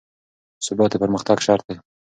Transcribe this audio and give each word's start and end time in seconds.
ثبات 0.65 0.91
د 0.93 0.95
پرمختګ 1.03 1.37
شرط 1.45 1.63
دی 1.69 1.75